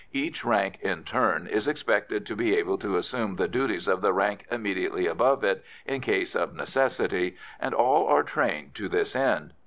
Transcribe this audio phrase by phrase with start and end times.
[0.13, 4.13] Each rank in turn is expected to be able to assume the duties of the
[4.13, 9.53] rank immediately above it, in case of necessity, and all are trained to this end.